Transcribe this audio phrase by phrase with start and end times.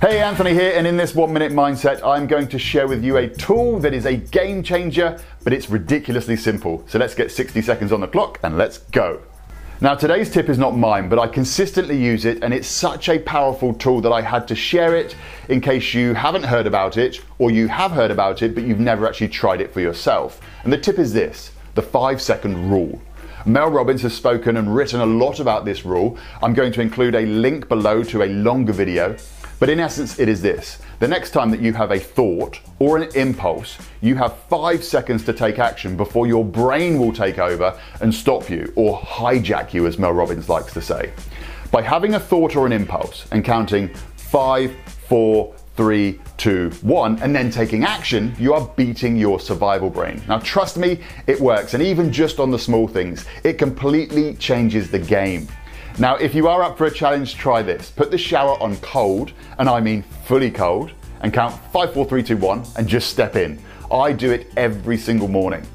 [0.00, 3.18] Hey, Anthony here, and in this one minute mindset, I'm going to share with you
[3.18, 6.82] a tool that is a game changer, but it's ridiculously simple.
[6.88, 9.20] So let's get 60 seconds on the clock and let's go.
[9.82, 13.18] Now, today's tip is not mine, but I consistently use it, and it's such a
[13.18, 15.14] powerful tool that I had to share it
[15.50, 18.80] in case you haven't heard about it or you have heard about it, but you've
[18.80, 20.40] never actually tried it for yourself.
[20.64, 23.02] And the tip is this the five second rule.
[23.46, 26.18] Mel Robbins has spoken and written a lot about this rule.
[26.42, 29.16] I'm going to include a link below to a longer video.
[29.58, 30.80] But in essence, it is this.
[30.98, 35.24] The next time that you have a thought or an impulse, you have five seconds
[35.24, 39.86] to take action before your brain will take over and stop you, or hijack you,
[39.86, 41.12] as Mel Robbins likes to say.
[41.70, 47.34] By having a thought or an impulse and counting five, four, three, two, one, and
[47.34, 50.22] then taking action, you are beating your survival brain.
[50.28, 54.90] Now, trust me, it works, and even just on the small things, it completely changes
[54.90, 55.48] the game.
[55.98, 57.90] Now, if you are up for a challenge, try this.
[57.90, 62.22] Put the shower on cold, and I mean fully cold, and count five, four, three,
[62.22, 63.58] two, one, and just step in.
[63.90, 65.66] I do it every single morning.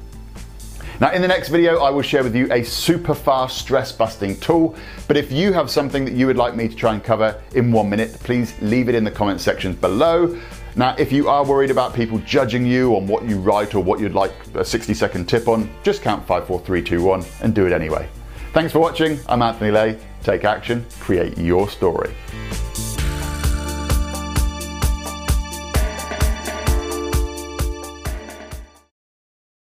[0.98, 4.40] Now, in the next video, I will share with you a super fast stress busting
[4.40, 4.74] tool.
[5.06, 7.70] But if you have something that you would like me to try and cover in
[7.70, 10.40] one minute, please leave it in the comment sections below.
[10.74, 14.00] Now, if you are worried about people judging you on what you write or what
[14.00, 17.54] you'd like a 60 second tip on, just count five, four, three, two, one, and
[17.54, 18.08] do it anyway.
[18.54, 19.18] Thanks for watching.
[19.28, 19.98] I'm Anthony Lay.
[20.22, 22.14] Take action, create your story.